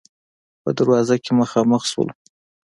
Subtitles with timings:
[0.63, 2.13] په دروازه کې مخامخ شولو.